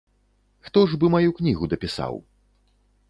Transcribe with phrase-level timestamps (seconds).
[0.67, 2.13] Хто ж бы маю кнігу дапісаў?